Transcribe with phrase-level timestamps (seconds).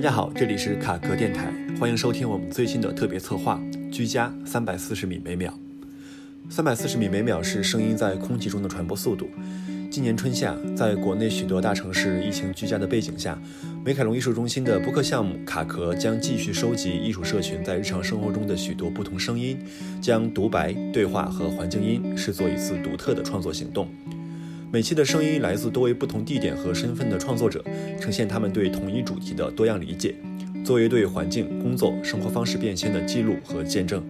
[0.00, 3.60] 大家好，这里是卡壳电台，欢迎收听我们最新的特别策划
[3.90, 5.52] 《居家三百四十米每秒》。
[6.50, 9.28] 三百四十米每秒是声音在空气中的传播速度。
[9.90, 13.38] 今年春夏，在国内许多大城市疫情居家的背景下，
[13.84, 19.58] 美凯龙艺术中心的播客项目“卡壳”将继续收集艺术社群在日常生活中的许多不同声音，
[20.00, 23.86] 将独白、对话和环境音视作一次独特的创作行动。
[24.72, 27.60] 每期的声音来自多为不同地点和身份的创作者，
[28.00, 30.14] 呈现他们对同一主题的多样理解，
[30.64, 34.00] 作为对环境、工作、生活方式变迁的记录和见证。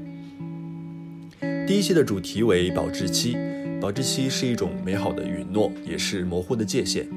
[1.67, 3.39] 第一期的主题为保质期。
[3.81, 7.09] 保质期是一种美好的允诺，也是模糊的界限。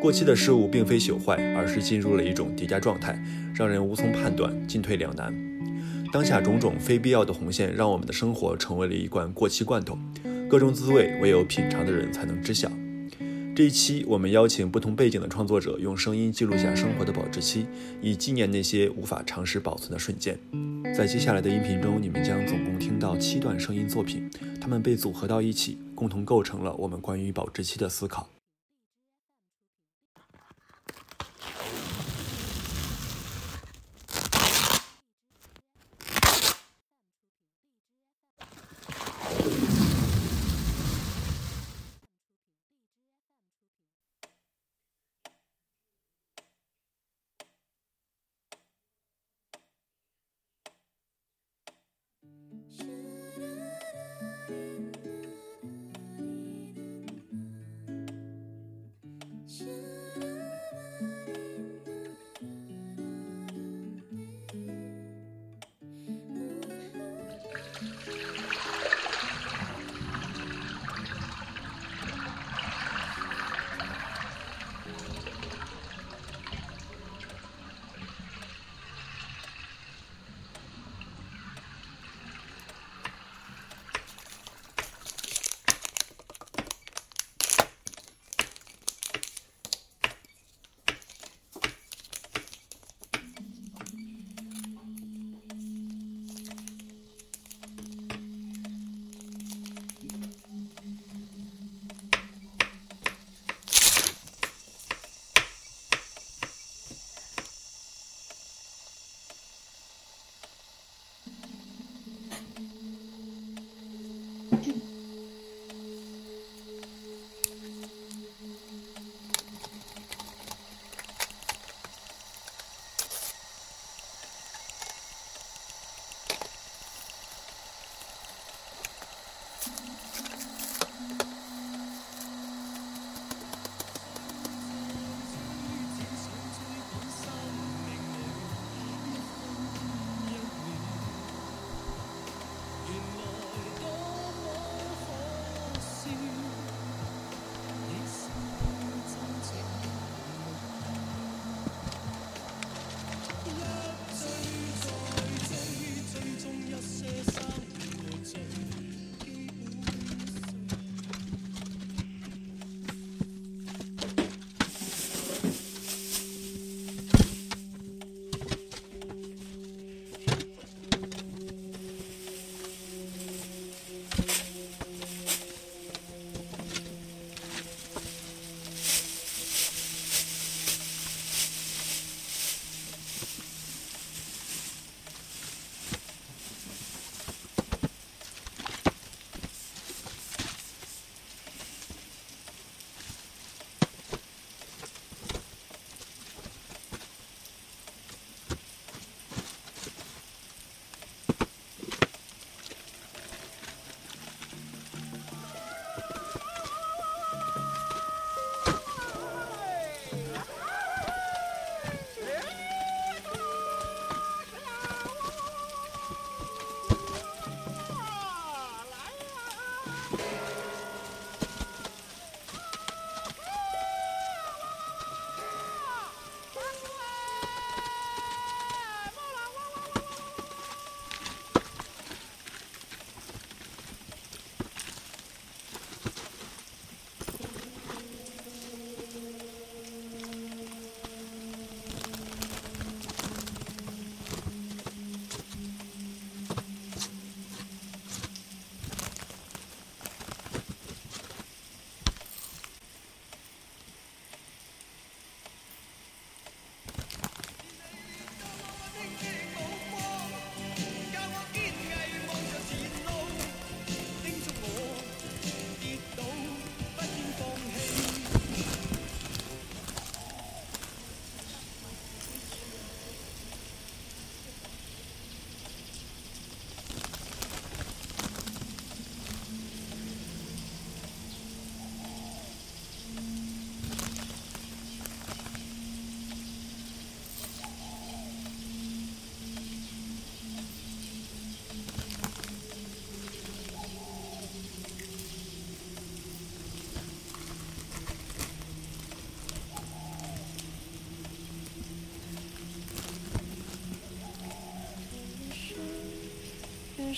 [0.00, 3.20] 过期的事物并非朽坏，而是进入了一种叠加状态，
[3.52, 5.34] 让人无从判断，进退两难。
[6.12, 9.98] 当下种种非必要的红线，让我们的生活成为了一罐过期罐头，
[10.48, 12.70] 各种滋味唯有品尝的人才能知晓。
[13.54, 17.66] 这一期，我们邀请不同背景的创作者，用声音记录下生活的保质期，
[18.02, 20.36] 以纪念那些无法长时保存的瞬间。
[20.92, 24.28] 在接下来的音频中，你们将总共听到七段声音作品，
[24.60, 28.33] 它们被组合到一起，共同构成了我们关于保质期的思考。
[59.60, 59.93] you.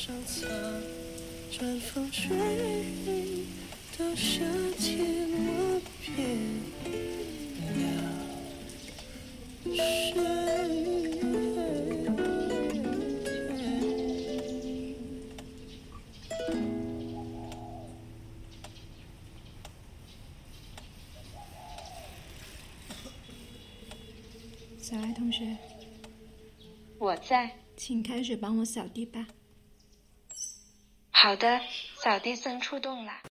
[0.07, 0.47] 上擦，
[1.51, 3.45] 转风吹雨
[3.99, 4.41] 到夏
[4.79, 5.01] 天，
[5.33, 6.15] 我变
[7.75, 7.91] 了
[9.65, 10.15] 谁？
[24.81, 25.57] 小爱同学，
[27.01, 27.51] 我在。
[27.77, 29.27] 请开始帮我扫地吧。
[31.27, 31.61] 好的，
[31.97, 33.26] 扫地僧出动了。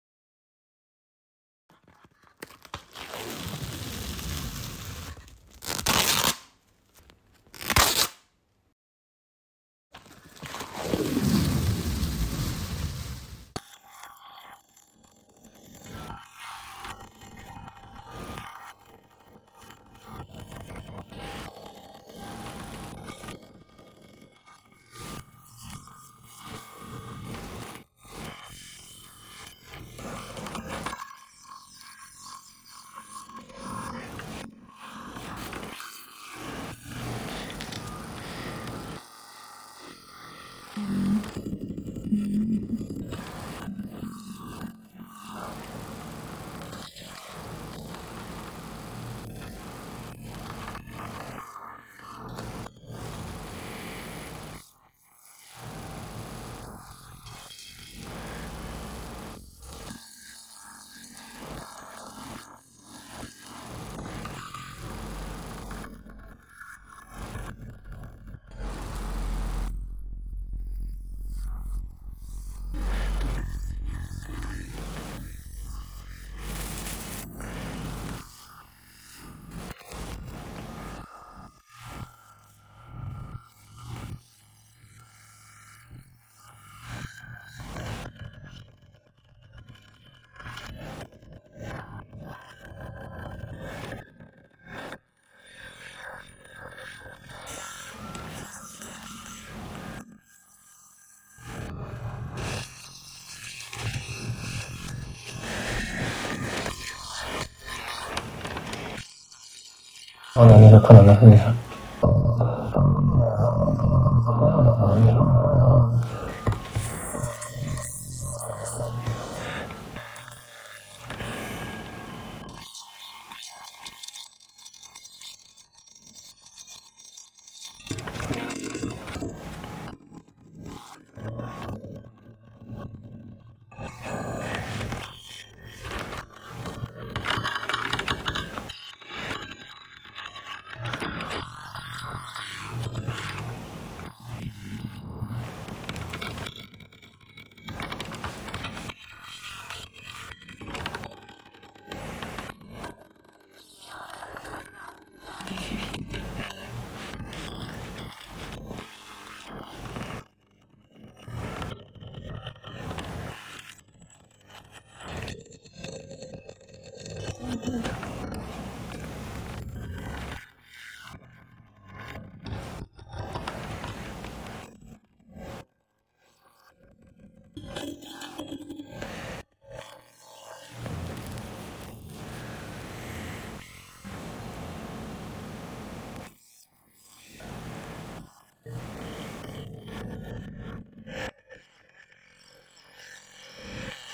[110.42, 111.16] 好的，那个可能的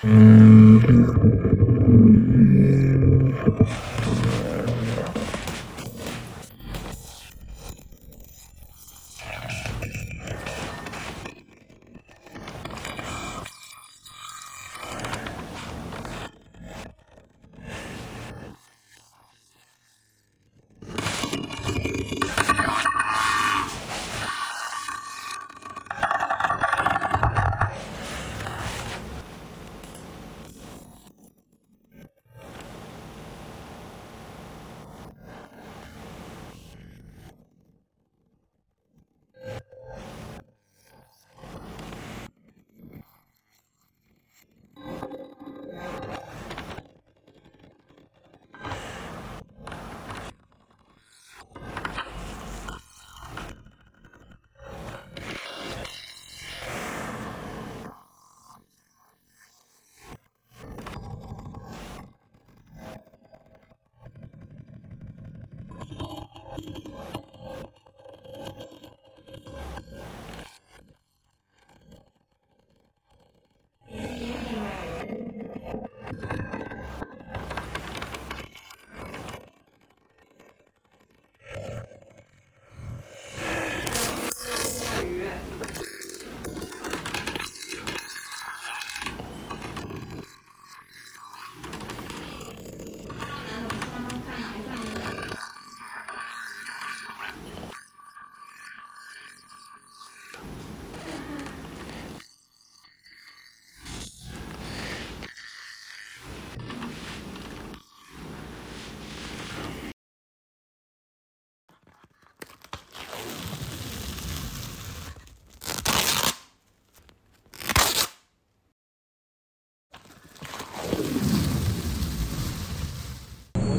[0.08, 1.57] 음...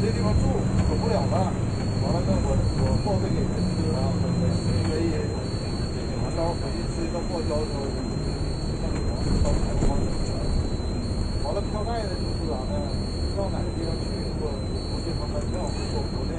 [0.00, 0.46] 这地方住
[0.86, 1.50] 走不了了，
[2.02, 3.98] 完了那，我我报废给人吃了，
[4.78, 5.26] 因为
[6.22, 7.82] 完到回去吃一个报销的时候，
[8.78, 10.46] 那个王烧柴火怎么了？
[11.42, 12.78] 完了票代的就是啥呢？
[13.34, 14.06] 到哪个地方去
[14.38, 16.37] 过国际航班票，或国内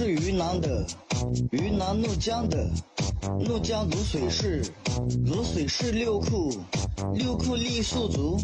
[0.00, 0.82] 是云南的，
[1.50, 2.66] 云南怒江的，
[3.38, 4.62] 怒江如水市，
[5.26, 6.50] 如水市六库，
[7.12, 8.38] 六库傈僳族，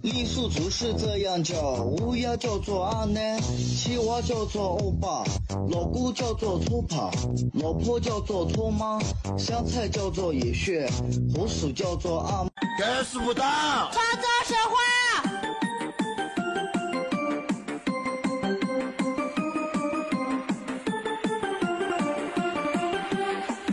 [0.00, 5.24] 傈僳族是这样叫：乌鸦叫做阿奶，青蛙叫做欧巴，
[5.72, 7.10] 老姑叫做粗跑，
[7.54, 9.00] 老婆叫做粗妈，
[9.36, 10.88] 香菜叫做野穴，
[11.34, 12.46] 红薯叫做阿。
[12.78, 13.90] 该死不打！
[13.90, 14.81] 创造神话。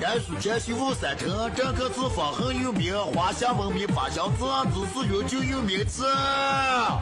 [0.09, 6.01] 甘肃黔西五山城，这个地方很有名，华夏文明发祥自自是永久有名气。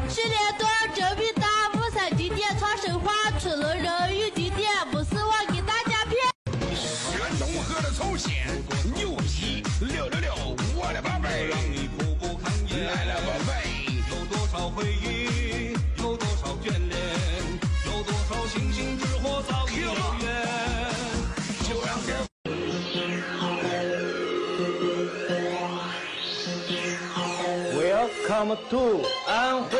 [0.09, 6.19] 去年多真比大武山景点创神话，出了人有景点不是我给大家骗。
[6.75, 8.45] 山东河的草线，
[28.69, 29.77] To 安徽。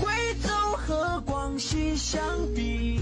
[0.00, 0.48] 贵州
[0.78, 2.22] 和广西相
[2.54, 2.98] 比，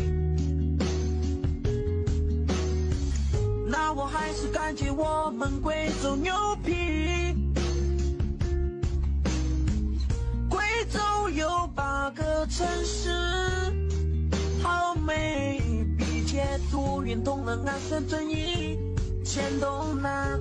[3.68, 6.34] 那我还是感觉我们贵州牛
[6.64, 7.32] 皮。
[10.50, 10.60] 贵
[10.90, 13.23] 州有八个城市，
[17.04, 18.78] 运动了安顺遵义、
[19.22, 20.40] 黔东南。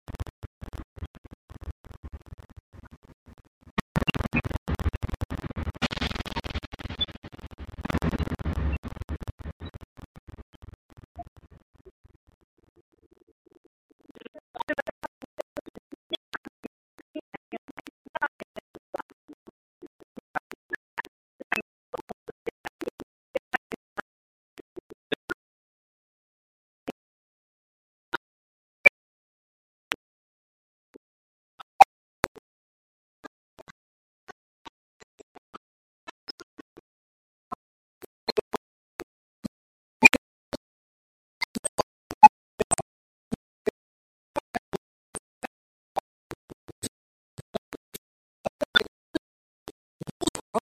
[50.51, 50.59] 知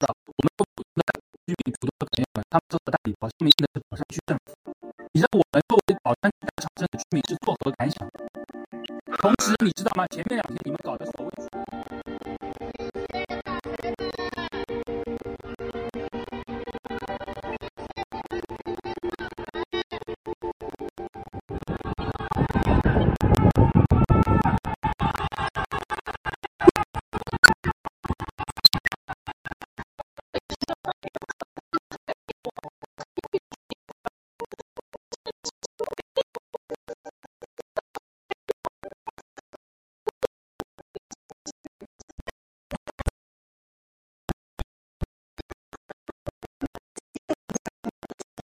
[0.00, 1.14] 道我们做普通的
[1.46, 4.56] 居民主的朋友们，他们做的代理保新民的是宝山区政府。
[5.12, 8.10] 你知道我们作为宝山区大场镇的居民是作何感想？
[9.18, 10.04] 同时，你知道吗？
[10.08, 11.33] 前面两天你们搞的所谓。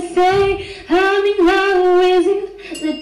[0.00, 2.50] what say, I'm in love with you.
[2.80, 2.92] The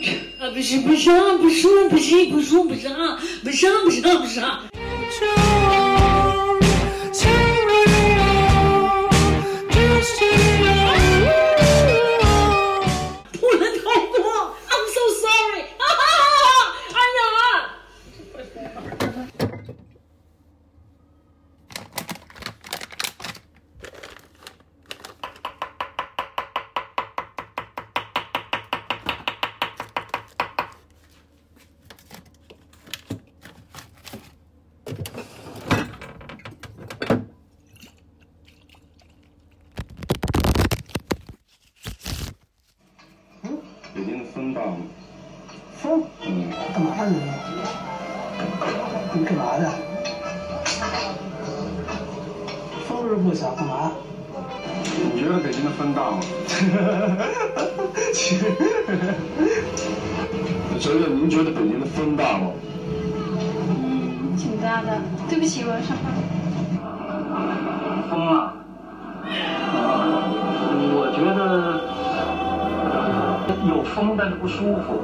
[73.67, 75.03] 有风，但是不舒服。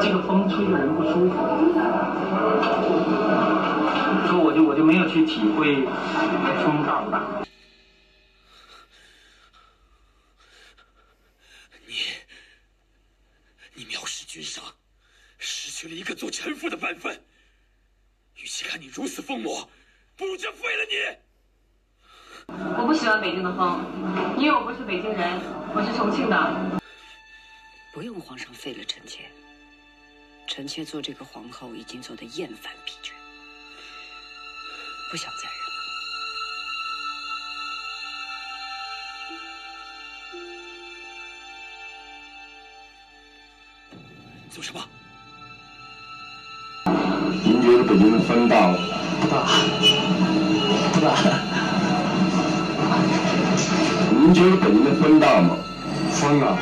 [0.00, 1.36] 这个风吹着人不舒服，
[4.26, 5.84] 所以我就我就没有去体会
[6.64, 7.44] 风大不大。
[11.86, 11.94] 你
[13.74, 14.62] 你藐视君上，
[15.38, 17.24] 失去了一个做臣服的本分。
[18.36, 19.68] 与其看你如此疯魔，
[20.16, 21.23] 不如就废了你。
[22.48, 23.80] 我不喜欢北京的风，
[24.36, 25.40] 因为我不是北京人，
[25.74, 26.80] 我是重庆的。
[27.92, 29.24] 不用皇上废了臣妾，
[30.46, 33.12] 臣妾做这个皇后已经做的厌烦疲倦，
[35.10, 35.64] 不想再忍了。
[44.50, 44.80] 做什么？
[47.44, 48.76] 您觉得北京的风大吗？
[49.20, 49.46] 不大，
[50.92, 51.53] 不大。
[54.24, 55.50] 您觉得北京的风大吗？
[56.10, 56.56] 风啊，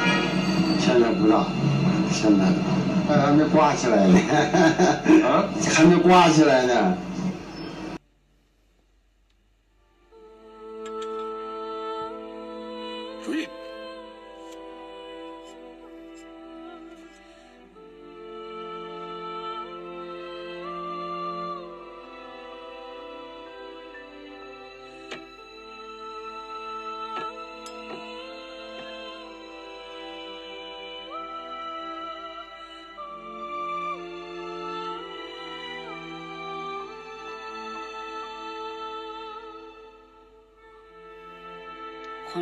[0.80, 1.46] 现在不大，
[2.10, 2.44] 现在
[3.06, 4.18] 还还没刮起来呢，
[5.24, 6.74] 啊，还没刮起来呢。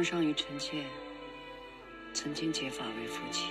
[0.01, 0.83] 皇上与臣妾
[2.15, 3.49] 曾经结发为夫妻，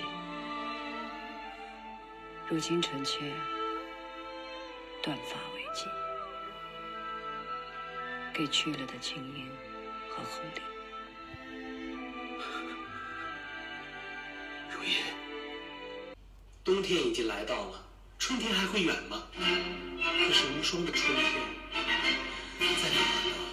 [2.48, 3.20] 如今臣妾
[5.04, 5.86] 断发为妻，
[8.34, 9.48] 给去了的青樱
[10.10, 10.66] 和红莲。
[14.72, 15.04] 如烟，
[16.64, 17.86] 冬天已经来到了，
[18.18, 19.22] 春天还会远吗？
[19.36, 21.32] 可是无双的春天
[22.60, 23.49] 在哪儿呢？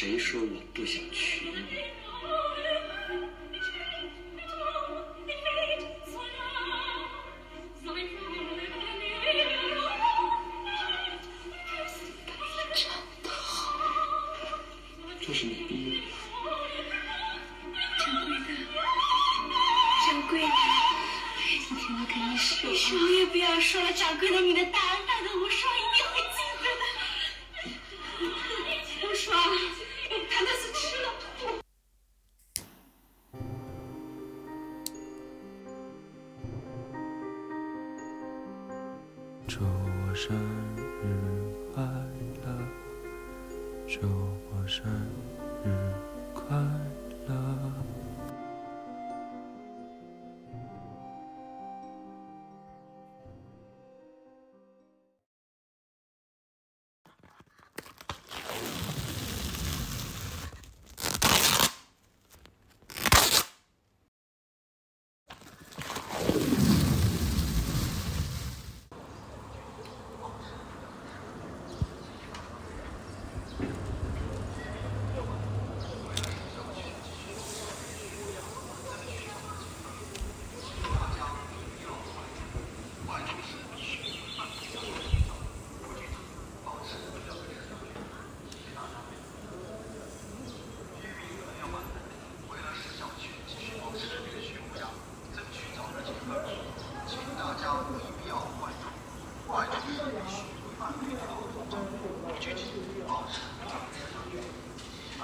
[0.00, 1.52] 谁说我不想娶你？
[15.20, 16.02] 这是你逼
[17.98, 18.48] 掌柜的，
[20.06, 20.46] 掌柜的，
[21.68, 24.64] 今天我跟你说，你什么也不要说了，掌柜的，你的